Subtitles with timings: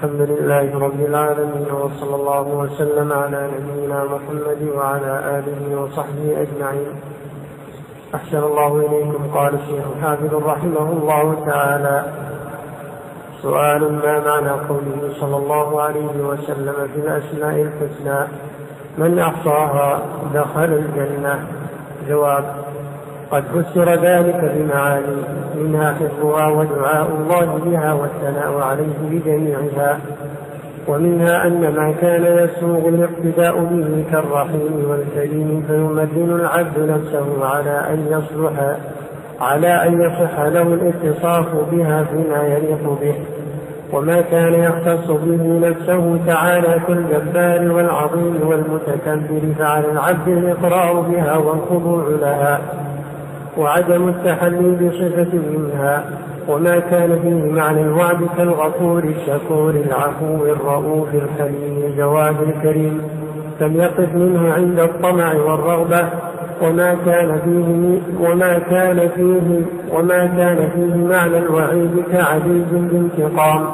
[0.00, 6.92] الحمد لله رب العالمين وصلى الله وسلم على نبينا محمد وعلى آله وصحبه أجمعين.
[8.14, 12.04] أحسن الله إليكم قال الشيخ حافظ رحمه الله تعالى.
[13.42, 18.28] سؤال ما معنى قوله صلى الله عليه وسلم في الأسماء الحسنى؟
[18.98, 20.02] من أحصاها
[20.34, 21.46] دخل الجنة؟
[22.08, 22.44] جواب
[23.30, 25.16] قد فسر ذلك بمعاني
[25.56, 29.98] منها حفظها ودعاء الله بها والثناء عليه بجميعها
[30.88, 38.76] ومنها أن ما كان يسوغ الاقتداء به كالرحيم والكريم فيمدن العبد نفسه على أن يصلح
[39.40, 43.14] على أن يصح له الاتصاف بها فيما يليق به
[43.92, 52.60] وما كان يختص به نفسه تعالى كالجبار والعظيم والمتكبر فعلى العبد الإقرار بها والخضوع لها.
[53.58, 56.04] وعدم التحلي بصفة منها
[56.48, 63.02] وما كان فيه معنى الوعد كالغفور الشكور العفو الرؤوف الحليم الجواد الكريم.
[63.60, 66.08] فليقف منه عند الطمع والرغبة
[66.62, 69.62] وما كان فيه وما كان فيه
[69.94, 73.66] وما كان فيه معنى الوعيد كعزيز الانتقام.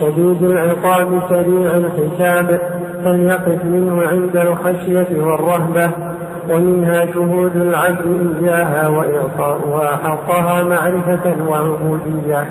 [0.00, 2.60] شديد العقاب سريع الحساب
[3.04, 5.90] فليقف منه عند الخشية والرهبة
[6.50, 12.46] ومنها شهود العبد إياها وإعطاؤها حقها معرفة وعبودية.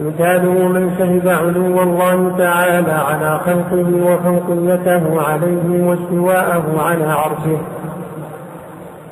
[0.00, 7.58] مثاله من شهد علو الله تعالى على خلقه وفوقيته عليه واستواءه على عرشه.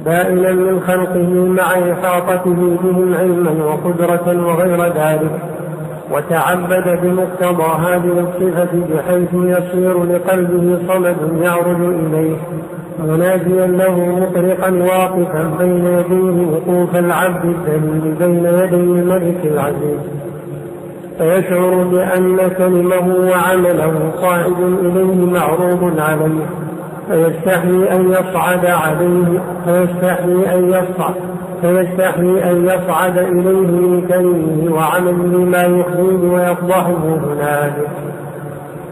[0.04, 5.30] بائنا من خلقه مع إحاطته بهم علما وقدرة وغير ذلك.
[6.10, 12.36] وتعبد بمقتضى هذه الصفة بحيث يصير لقلبه صمد يعرج إليه.
[13.08, 20.00] مناديا له مطرقا واقفا بين يديه وقوف العبد الذليل بين يدي الملك العزيز.
[21.18, 26.46] فيشعر بأن كلمه وعمله صاعد إليه معروض عليه.
[27.08, 31.14] فيستحي أن يصعد عليه فيستحي أن يصعد
[31.62, 37.88] فيستحي أن يصعد إليه من كلمه وعمله ما يخزيه ويفضحه هنالك.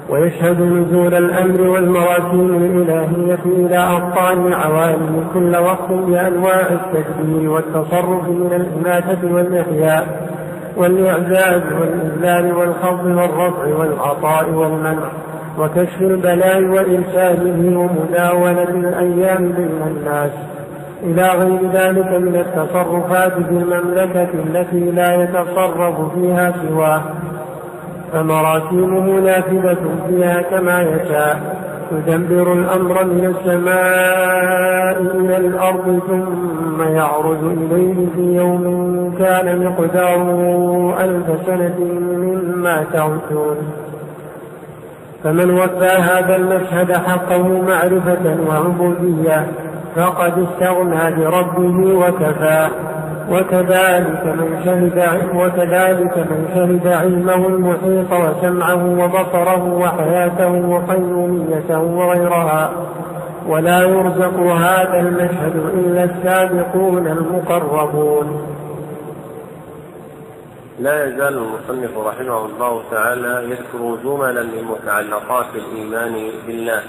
[0.09, 9.35] ويشهد نزول الأمر والمراسيم الإلهية إلى أبطال العوالم كل وقت بأنواع التدبير والتصرف من الإماتة
[9.35, 10.29] والإحياء
[10.77, 15.09] والإعزاز والإذلال والخفض والرفع والعطاء والمنع
[15.59, 20.31] وكشف البلاء وإرساله ومداولة الأيام بين الناس
[21.03, 27.03] إلى غير ذلك من التصرفات في المملكة التي لا يتصرف فيها سواه
[28.13, 31.69] فمراسيمه نافذة فيها كما يشاء.
[31.93, 41.79] يدبر الأمر من السماء إلى الأرض ثم يعرج إليه في يوم كان مقداره ألف سنة
[41.79, 43.57] مما تعدون.
[45.25, 49.47] فمن وفى هذا المشهد حقه معرفة وعبودية
[49.97, 52.71] فقد استغنى بربه وكفاه
[53.31, 54.99] وكذلك من شهد
[55.35, 62.73] وكذلك من شهد علمه المحيط وسمعه وبصره وحياته وقيوميته وغيرها.
[63.47, 68.47] ولا يرزق هذا المشهد إلا السابقون المقربون.
[70.79, 76.83] لا يزال المصنف رحمه الله تعالى يذكر جملا من متعلقات الإيمان بالله.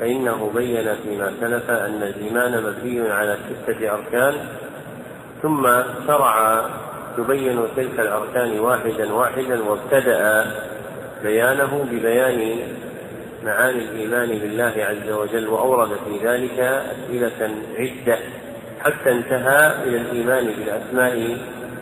[0.00, 4.34] فإنه بين فيما سلف أن الإيمان مبني على ستة أركان.
[5.42, 6.64] ثم شرع
[7.18, 10.46] يبين تلك الأركان واحدا واحدا وابتدأ
[11.22, 12.58] بيانه ببيان
[13.44, 18.18] معاني الإيمان بالله عز وجل وأورد في ذلك أسئلة عدة
[18.80, 21.38] حتى انتهى إلى الإيمان بالأسماء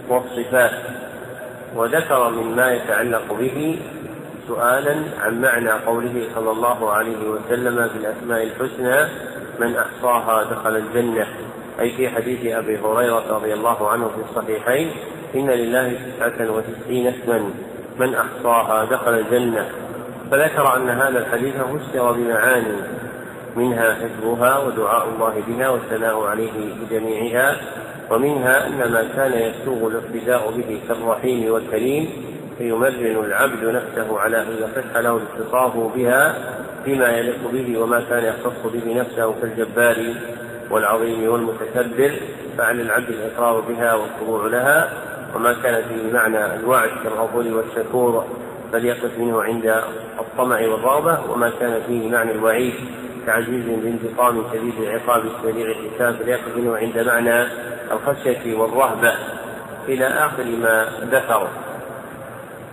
[0.08, 0.72] والصفات.
[1.74, 3.78] وذكر مما يتعلق به
[4.48, 9.08] سؤالا عن معنى قوله صلى الله عليه وسلم في الأسماء الحسنى
[9.60, 11.26] من أحصاها دخل الجنة.
[11.80, 14.90] أي في حديث أبي هريرة رضي الله عنه في الصحيحين
[15.34, 17.50] إن لله تسعة وتسعين اسما
[17.98, 19.68] من أحصاها دخل الجنة.
[20.30, 22.76] فذكر أن هذا الحديث فسر بمعاني
[23.56, 27.56] منها حفظها ودعاء الله بها والثناء عليه بجميعها
[28.10, 32.10] ومنها أن ما كان يسوغ الاقتداء به كالرحيم والكريم
[32.58, 36.34] فيمرن العبد نفسه على أن يصح له الاتصاف بها
[36.84, 40.14] فيما يليق به وما كان يختص به نفسه كالجبار
[40.70, 42.12] والعظيم والمتكبر
[42.58, 44.90] فعلى العبد الإقرار بها والخضوع لها
[45.34, 48.24] وما كان فيه معنى الوعد كالغفور والشكور
[48.72, 49.82] فليقف منه عند
[50.20, 52.74] الطمع والرغبة وما كان فيه معنى الوعيد
[53.26, 57.46] كعزيز بانتقام شديد العقاب سريع الحساب فليقف منه عند معنى
[57.92, 59.14] الخشية والرهبة
[59.88, 61.48] إلى آخر ما ذكر.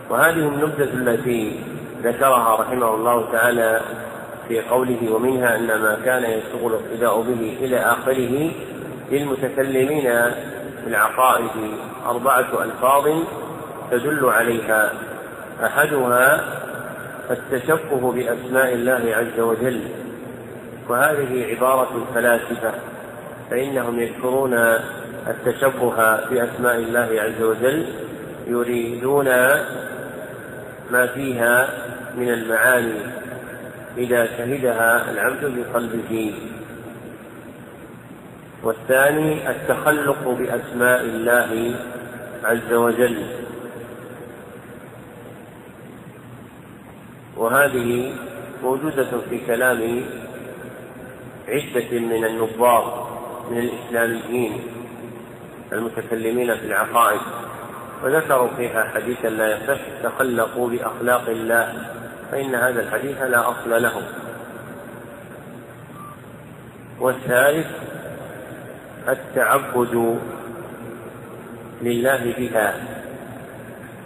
[0.10, 1.60] وهذه النبذة التي
[2.04, 3.82] ذكرها رحمه الله تعالى
[4.48, 8.52] في قوله ومنها أن ما كان يشتغل الاقتداء به إلى آخره
[9.12, 10.02] للمتكلمين
[10.84, 11.52] في العقائد
[12.06, 13.08] أربعة ألفاظ
[13.92, 14.92] تدل عليها.
[15.64, 16.44] أحدها
[17.32, 19.82] التشبه بأسماء الله عز وجل
[20.90, 22.72] وهذه عبارة الفلاسفة
[23.50, 24.54] فإنهم يذكرون
[25.28, 25.96] التشبه
[26.30, 27.86] بأسماء الله عز وجل
[28.48, 29.26] يريدون
[30.92, 31.70] ما فيها
[32.18, 33.25] من المعاني.
[33.98, 36.34] إذا شهدها العبد بقلبه.
[38.64, 41.76] والثاني التخلق بأسماء الله
[42.44, 43.26] عز وجل.
[47.38, 48.16] وهذه
[48.64, 50.06] موجودة في كلام
[51.48, 53.08] عدة من النظار
[53.52, 54.64] من الإسلاميين
[55.74, 57.22] المتكلمين في العقائد.
[58.04, 61.96] وذكروا فيها حديثا لا يصح تخلقوا بأخلاق الله.
[62.36, 64.02] فإن هذا الحديث لا أصل له.
[67.00, 67.68] والثالث
[69.08, 70.20] التعبد
[71.82, 72.76] لله بها.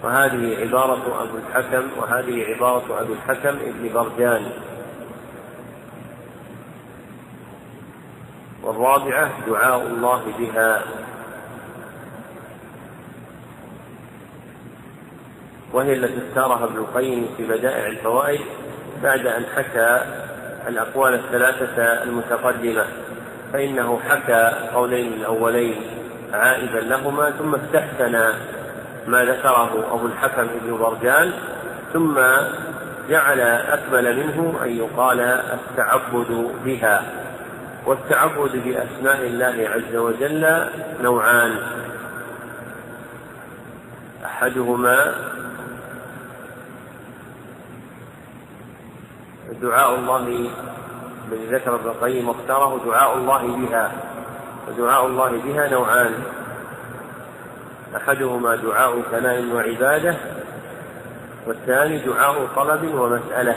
[0.03, 4.51] وهذه عبارة أبو الحكم وهذه عبارة أبي الحكم ابن برجان
[8.63, 10.81] والرابعة دعاء الله بها.
[15.73, 18.41] وهي التي اختارها ابن القيم في بدائع الفوائد
[19.03, 20.01] بعد أن حكى
[20.67, 22.85] الأقوال الثلاثة المتقدمة.
[23.53, 25.75] فإنه حكى قولين الأولين
[26.33, 28.33] عائدا لهما ثم استحسن
[29.07, 31.31] ما ذكره أبو الحكم بن برجان
[31.93, 32.19] ثم
[33.09, 37.03] جعل أكمل منه أن يقال التعبد بها.
[37.85, 40.65] والتعبد بأسماء الله عز وجل
[41.01, 41.55] نوعان.
[44.25, 45.13] أحدهما
[49.61, 50.17] دعاء الله
[51.31, 53.91] الذي ذكر ابن القيم واختاره دعاء الله بها
[54.67, 56.13] ودعاء الله بها نوعان.
[57.95, 60.15] أحدهما دعاء ثناء وعبادة
[61.47, 63.55] والثاني دعاء طلب ومسألة.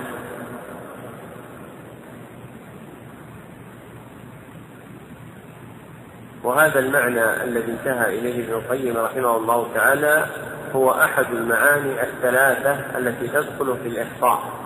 [6.44, 10.26] وهذا المعنى الذي انتهى إليه ابن القيم رحمه الله تعالى
[10.74, 14.61] هو أحد المعاني الثلاثة التي تدخل في الإحصاء.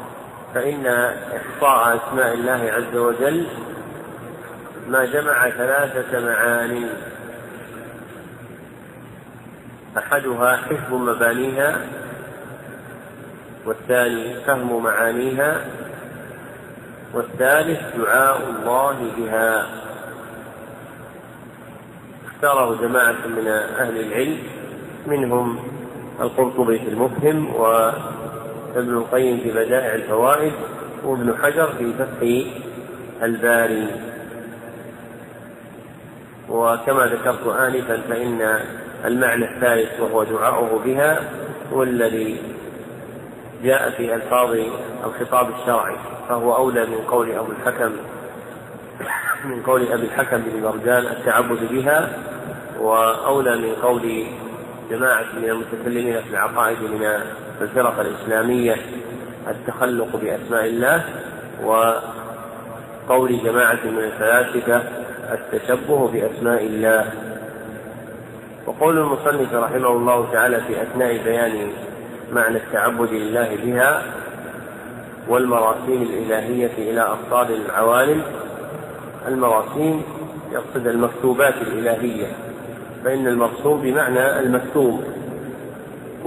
[0.56, 3.46] فإن إحصاء أسماء الله عز وجل
[4.88, 6.88] ما جمع ثلاثة معان
[9.98, 11.80] أحدها حفظ مبانيها
[13.66, 15.60] والثاني فهم معانيها
[17.14, 19.66] والثالث دعاء الله بها.
[22.26, 23.46] اختاره جماعة من
[23.78, 24.38] أهل العلم
[25.06, 25.58] منهم
[26.20, 27.54] القرطبي في المفهم
[28.76, 30.52] وابن القيم في بدائع الفوائد
[31.04, 32.50] وابن حجر في فتح
[33.22, 33.88] الباري.
[36.48, 38.60] وكما ذكرت آنفا فإن
[39.04, 41.20] المعنى الثالث وهو دعاؤه بها
[41.72, 42.38] هو الذي
[43.64, 44.56] جاء في ألفاظ
[45.04, 45.96] الخطاب الشرعي
[46.28, 47.92] فهو أولى من قول أبو الحكم
[49.44, 52.18] من قول أبي الحكم بن مرجان التعبد بها
[52.80, 54.26] وأولى من قول
[54.90, 57.20] جماعة من المتكلمين في العقائد من
[57.62, 58.76] الفرق الإسلامية
[59.48, 61.04] التخلق بأسماء الله
[61.64, 64.82] وقول جماعة من الفلاسفة
[65.32, 67.04] التشبه بأسماء الله.
[68.66, 71.70] وقول المصنف رحمه الله تعالى في أثناء بيان
[72.32, 74.02] معنى التعبد لله بها
[75.28, 78.22] والمراسيم الإلهية إلى أبطال العوالم
[79.28, 80.02] المراسيم
[80.52, 82.26] يقصد المكتوبات الإلهية
[83.04, 85.04] فإن المرسوم بمعنى المكتوب.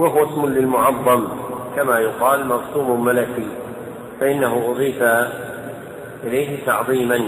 [0.00, 1.28] وهو اسم للمعظم
[1.76, 3.48] كما يقال مرسوم ملكي
[4.20, 5.02] فإنه أضيف
[6.24, 7.20] إليه تعظيما.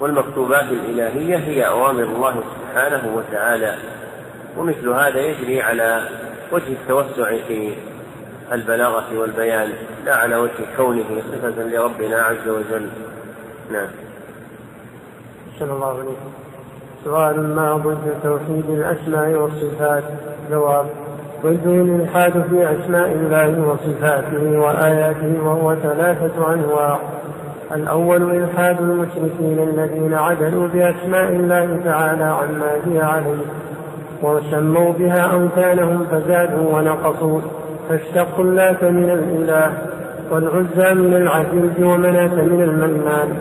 [0.00, 3.74] والمكتوبات الإلهية هي أوامر الله سبحانه وتعالى
[4.58, 6.08] ومثل هذا يجري على
[6.52, 7.74] وجه التوسع في
[8.52, 9.72] البلاغة والبيان
[10.04, 12.88] لا على وجه كونه صفة لربنا عز وجل.
[13.72, 13.88] نعم.
[15.58, 16.32] صلى الله عليكم
[17.04, 20.86] سؤال ما ضد توحيد الأسماء والصفات؟ جواب
[21.44, 26.98] ضده الإلحاد في أسماء الله وصفاته وآياته وهو ثلاثة أنواع.
[27.74, 33.44] الأول إلحاد المشركين الذين عدلوا بأسماء الله تعالى عما هي عليه
[34.22, 37.40] وسموا بها أوثانهم فزادوا ونقصوا.
[37.88, 39.72] فاشتقوا اللات من الإله
[40.30, 43.38] والعزى من العزيز ومناة من المنان.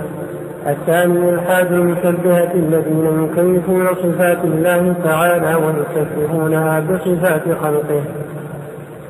[0.67, 8.03] الثاني إلحاد المشبهة الذين يكيفون صفات الله تعالى ويشبهونها بصفات خلقه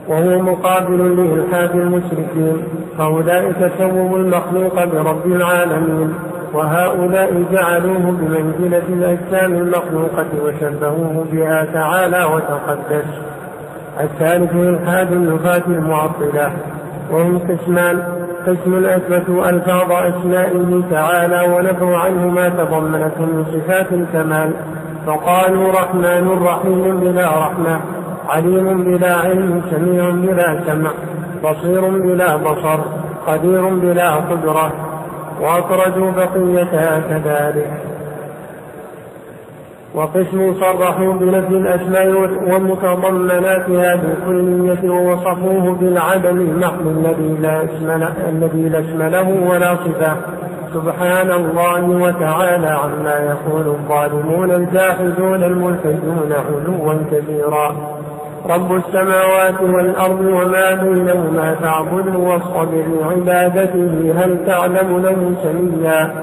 [0.07, 2.57] وهو مقابل لإلحاد المشركين
[2.97, 6.13] فأولئك سووا المخلوق برب العالمين
[6.53, 13.05] وهؤلاء جعلوه بمنزلة الأجسام المخلوقة وشبهوه بها تعالى وتقدس.
[13.99, 16.51] الثالث إلحاد النفاة المعطلة
[17.11, 18.03] وهم قسمان
[18.47, 24.53] قسم أثبتوا ألفاظ أسمائه تعالى ونفوا عنه ما تضمنته من صفات الكمال.
[25.07, 27.79] فقالوا رحمن رحيم بلا رحمة
[28.29, 30.91] عليم بلا علم سميع بلا سمع
[31.43, 32.79] بصير بلا بصر
[33.27, 34.71] قدير بلا قدرة
[35.41, 37.92] وأخرجوا بقيتها كذلك.
[39.95, 42.09] وقسم صرحوا بنفي الأسماء
[42.51, 47.91] ومتضمناتها بالكلية ووصفوه بالعدم المحض الذي لا اسم
[48.29, 50.15] الذي لا اسم له ولا صفة.
[50.73, 57.75] سبحان الله وتعالى عما يقول الظالمون الجاحدون الملحدون علوا كبيرا.
[58.49, 66.22] رب السماوات والأرض وما بينهما فاعبده واصطبر لعبادته هل تعلم له سميا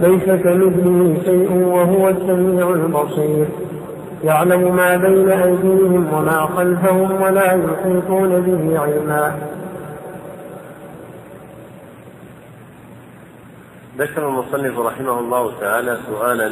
[0.00, 3.46] ليس كمثله شيء وهو السميع البصير.
[4.24, 9.38] يعلم ما بين أيديهم وما خلفهم ولا يحيطون به علما.
[13.98, 16.50] ذكر المصنف رحمه الله تعالى سؤالا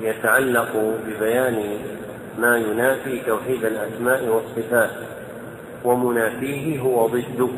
[0.00, 0.68] يتعلق
[1.06, 1.78] ببيان
[2.38, 4.90] ما ينافي توحيد الأسماء والصفات
[5.84, 7.48] ومنافيه هو ضده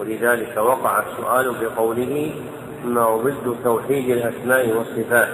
[0.00, 2.32] ولذلك وقع السؤال بقوله
[2.84, 5.28] ما ضد توحيد الأسماء والصفات.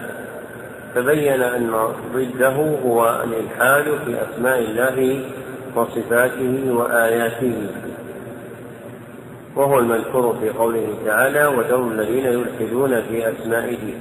[0.95, 1.71] فبين أن
[2.15, 5.25] ضده هو الإلحاد في أسماء الله
[5.77, 7.67] وصفاته وآياته.
[9.57, 13.95] وهو المذكور في قوله تعالى وذروا الذين يلحدون في أسمائه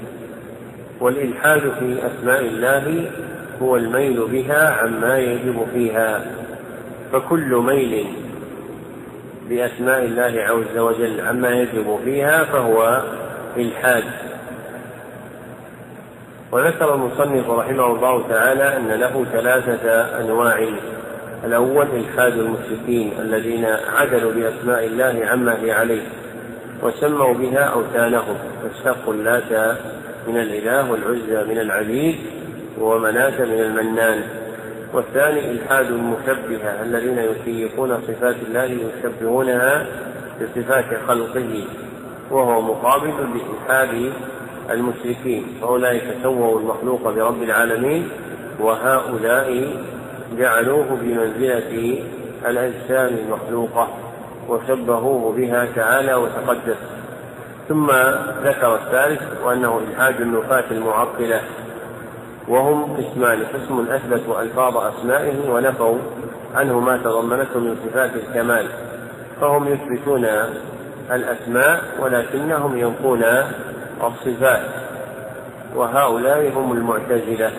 [1.00, 3.12] والإلحاد في أسماء الله
[3.62, 6.26] هو الميل بها عما يجب فيها.
[7.12, 8.06] فكل ميل
[9.50, 13.02] بأسماء الله عز وجل عما يجب فيها فهو
[13.58, 14.04] إلحاد.
[16.52, 20.68] وذكر المصنف رحمه الله تعالى أن له ثلاثة أنواع.
[21.46, 26.02] الأول إلحاد المشركين الذين عدلوا بأسماء الله عما هي عليه
[26.84, 28.36] وسموا بها أوثانهم.
[28.64, 29.78] فاشتقوا اللات
[30.28, 32.16] من الإله والعزى من العبيد
[32.80, 34.24] ومناة من المنان.
[34.94, 39.86] والثاني إلحاد المشبهة الذين يكيفون صفات الله يشبهونها
[40.42, 41.64] بصفات خلقه.
[42.32, 44.14] وهو مقابل لإلحاد
[44.70, 45.46] المشركين.
[45.62, 48.10] فأولئك سووا المخلوق برب العالمين
[48.60, 49.78] وهؤلاء
[50.38, 52.04] جعلوه بمنزلة
[52.46, 53.88] الأجسام المخلوقة
[54.50, 56.78] وشبهوه بها تعالى وتقدس.
[57.70, 57.92] ثم
[58.44, 61.42] ذكر الثالث وأنه إلحاد النفاة المعطلة
[62.48, 65.98] وهم قسمان قسم أثبتوا ألفاظ أسمائه ونفوا
[66.56, 68.68] عنه ما تضمنته من صفات الكمال.
[69.42, 70.26] فهم يثبتون
[71.12, 73.24] الأسماء ولكنهم ينفون
[74.04, 74.62] الصفات
[75.76, 77.52] وهؤلاء هم المعتزلة.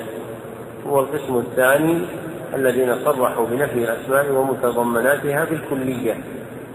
[0.86, 2.06] والقسم الثاني
[2.54, 6.14] الذين صرحوا بنفي الأسماء ومتضمناتها بالكلية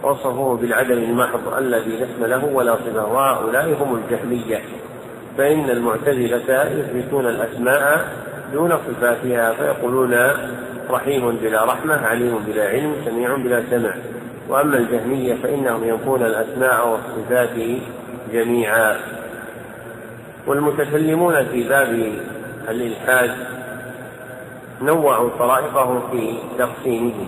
[0.03, 4.61] وصفوه بالعدم المحض الذي اسم له ولا صفة وهؤلاء هم الجهمية.
[5.37, 8.07] فإن المعتزلة يثبتون الأسماء
[8.53, 10.17] دون صفاتها فيقولون
[10.89, 13.93] رحيم بلا رحمة عليم بلا علم سميع بلا سمع.
[14.49, 17.79] وأما الجهمية فإنهم ينفون الأسماء والصفات
[18.33, 18.97] جميعا.
[20.47, 22.13] والمتكلمون في باب
[22.69, 23.31] الإلحاد
[24.81, 27.27] نوعوا طرائقهم في تقسيمه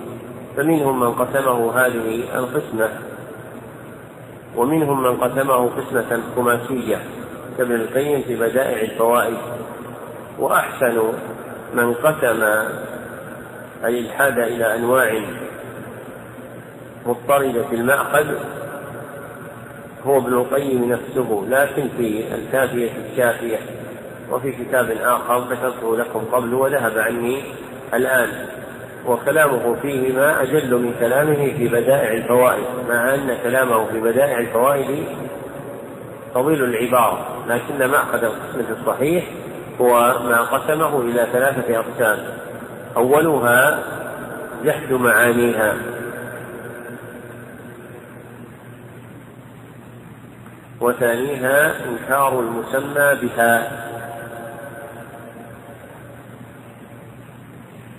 [0.57, 2.89] فمنهم من قسمه هذه القسمة
[4.55, 6.99] ومنهم من قسمه قسمة خماسية
[7.57, 9.37] كابن القيم في بدائع الفوائد.
[10.39, 11.01] وأحسن
[11.73, 12.43] من قسم
[13.85, 15.21] الإلحاد إلى أنواع
[17.05, 18.25] مضطردة المأخذ
[20.05, 23.57] هو ابن القيم نفسه لكن في الكافية الشافية
[24.31, 27.43] وفي كتاب آخر ذكرته لكم قبل وذهب عني
[27.93, 28.29] الآن
[29.07, 35.05] وكلامه فيهما أجل من كلامه في بدائع الفوائد مع أن كلامه في بدائع الفوائد
[36.33, 39.23] طويل العبارة لكن مأخذ القسمة الصحيح
[39.81, 42.19] هو ما قسمه إلى ثلاثة أقسام
[42.97, 43.79] أولها
[44.65, 45.75] جحد معانيها.
[50.81, 53.71] وثانيها إنكار المسمى بها.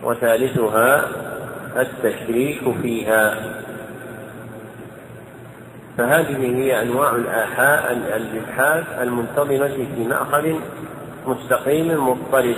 [0.03, 1.09] وثالثها
[1.77, 3.35] التشريك فيها.
[5.99, 10.53] فهذه هي أنواع الآحاء الإلحاد المنتظمة في مأخذ
[11.27, 12.57] مستقيم مضطرد.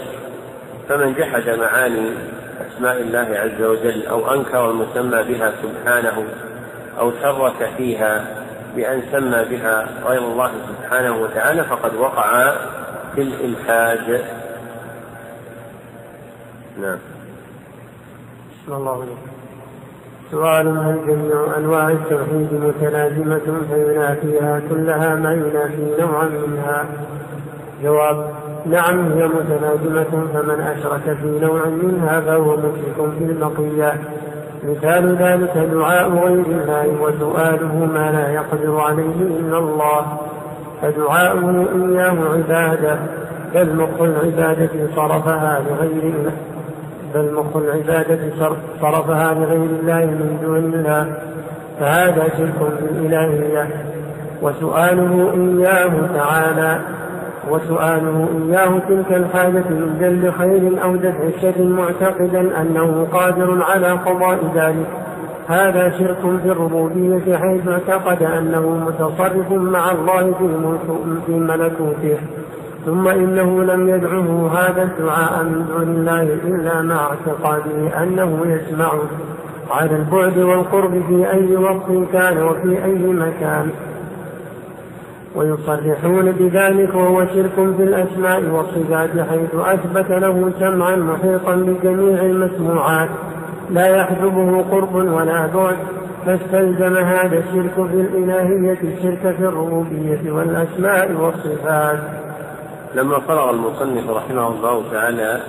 [0.88, 2.10] فمن جحد معاني
[2.68, 6.24] أسماء الله عز وجل أو أنكر المسمى بها سبحانه
[6.98, 8.43] أو شرك فيها
[8.76, 12.52] بأن سمى بها غير الله سبحانه وتعالى فقد وقع
[13.14, 14.24] في الإلحاد
[16.80, 16.98] نعم
[18.64, 19.18] بسم الله عليك.
[20.30, 26.84] سؤال هل جميع أنواع التوحيد متلازمة فينافيها كلها ما ينافي نوعا منها؟
[27.82, 28.30] جواب
[28.66, 34.00] نعم هي متلازمة فمن أشرك في نوع منها فهو مشرك في البقية
[34.64, 40.18] مثال ذلك دعاء غير الله وسؤاله ما لا يقدر عليه إلا الله.
[40.82, 42.98] فدعاؤه إياه عبادة
[43.54, 46.14] بل مخ العبادة صرفها لغير
[47.14, 48.18] بل مخ العبادة
[48.80, 51.16] صرفها لغير الله من دون الله.
[51.80, 53.68] فهذا شرك بالإلهية.
[54.42, 56.80] وسؤاله إياه تعالى
[57.50, 64.38] وسؤاله إياه تلك الحاجة من جلب خير أو دفع شر معتقدا أنه قادر على قضاء
[64.54, 64.86] ذلك.
[65.48, 70.32] هذا شرك في الربوبية حيث اعتقد أنه متصرف مع الله
[71.26, 72.18] في ملكوته.
[72.86, 79.02] ثم إنه لم يدعه هذا الدعاء من دون الله إلا مع اعتقاده أنه يسمعه.
[79.70, 83.70] على البعد والقرب في أي وقت كان وفي أي مكان.
[85.34, 93.08] ويصرحون بذلك وهو شرك في الأسماء والصفات حيث أثبت له سمعا محيطا بجميع المسموعات.
[93.70, 95.76] لا يحجبه قرب ولا بعد
[96.26, 101.98] فاستلزم هذا الشرك في الإلهية الشرك في الربوبية والأسماء والصفات.
[102.94, 105.40] لما فرغ المصنف رحمه الله تعالى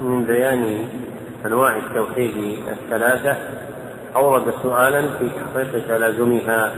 [0.00, 0.84] من بيان
[1.46, 3.36] أنواع التوحيد الثلاثة
[4.16, 6.72] أورد سؤالا في تحقيق تلازمها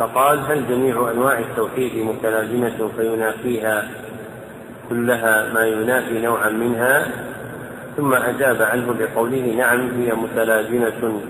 [0.00, 3.88] فقال هل جميع أنواع التوحيد متلازمة فينافيها
[4.88, 7.06] كلها ما ينافي نوعا منها؟
[7.96, 11.20] ثم أجاب عنه بقوله نعم هي متلازمة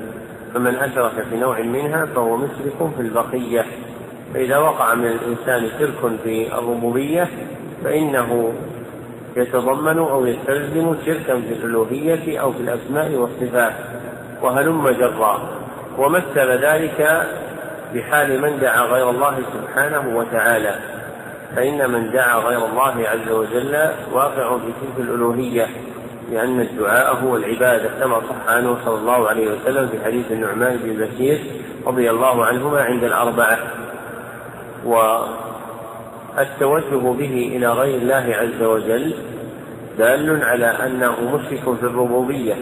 [0.54, 3.64] فمن أشرك في نوع منها فهو مشرك في البقية.
[4.34, 7.28] فإذا وقع من الإنسان شرك في الربوبية
[7.84, 8.52] فإنه
[9.36, 13.72] يتضمن أو يستلزم شركا في الألوهية أو في الأسماء والصفات
[14.42, 15.40] وهلم جرا.
[15.98, 17.26] ومثل ذلك
[17.94, 20.74] بحال من دعا غير الله سبحانه وتعالى
[21.56, 25.66] فإن من دعا غير الله عز وجل واقع في تلك الألوهية
[26.32, 31.06] لأن الدعاء هو العبادة كما صح عنه صلى الله عليه وسلم في حديث النعمان بن
[31.06, 31.40] بشير
[31.86, 33.58] رضي الله عنهما عند الأربعة.
[36.36, 39.14] والتوجه به إلى غير الله عز وجل
[39.98, 42.54] دال على أنه مشرك في الربوبية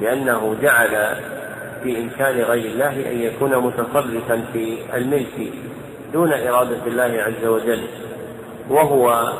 [0.00, 1.16] لأنه جعل
[1.82, 5.52] في إمكان غير الله أن يكون متصرفا في الملك
[6.12, 7.82] دون إرادة الله عز وجل
[8.70, 9.32] وهو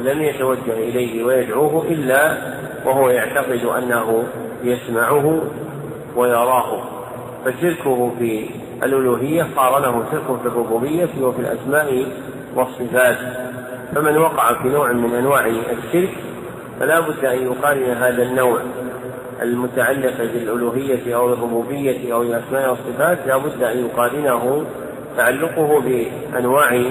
[0.00, 2.36] لم يتوجه إليه ويدعوه إلا
[2.86, 4.24] وهو يعتقد أنه
[4.64, 5.42] يسمعه
[6.16, 6.82] ويراه.
[7.44, 8.50] فشركه في
[8.82, 12.06] الألوهية قارنه شرك في الربوبية وفي الأسماء
[12.54, 13.18] والصفات.
[13.94, 16.14] فمن وقع في نوع من أنواع الشرك
[16.80, 18.60] فلا بد أن يقارن هذا النوع.
[19.42, 24.64] المتعلقة بالألوهية أو الربوبية أو الأسماء والصفات لا بد أن يقارنه.
[25.16, 26.82] تعلقه بأنواع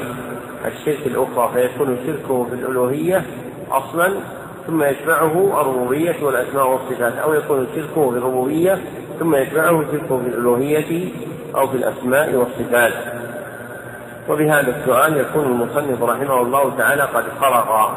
[0.65, 3.23] الشرك الأخرى فيكون شركه في الألوهية
[3.71, 4.13] أصلا
[4.67, 8.79] ثم يتبعه الربوبية والأسماء والصفات أو يكون شركه في الربوبية
[9.19, 11.09] ثم يتبعه شركه في الألوهية
[11.55, 12.93] أو في الأسماء والصفات.
[14.29, 17.89] وبهذا السؤال يكون المصنف رحمه الله تعالى قد فرغ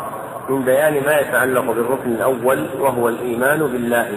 [0.49, 4.09] من بيان ما يتعلق بالركن الأول وهو الإيمان بالله.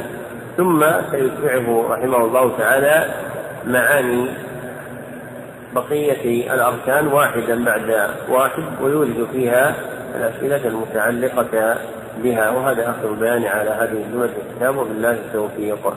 [0.57, 3.05] ثم سيتبعه رحمه الله تعالى
[3.65, 4.27] معاني
[5.75, 9.75] بقية الأركان واحدا بعد واحد ويورد فيها
[10.15, 11.77] الأسئلة المتعلقة
[12.23, 15.93] بها وهذا آخر البيان على هذه الجملة الكتاب وبالله التوفيق.